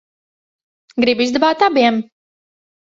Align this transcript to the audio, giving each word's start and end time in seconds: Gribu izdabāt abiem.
Gribu 1.05 1.27
izdabāt 1.29 1.69
abiem. 1.71 2.05